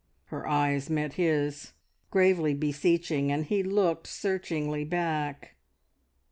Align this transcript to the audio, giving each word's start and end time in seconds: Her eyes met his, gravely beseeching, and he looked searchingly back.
Her 0.33 0.47
eyes 0.47 0.89
met 0.89 1.13
his, 1.13 1.73
gravely 2.09 2.55
beseeching, 2.55 3.31
and 3.31 3.45
he 3.45 3.61
looked 3.61 4.07
searchingly 4.07 4.83
back. 4.83 5.53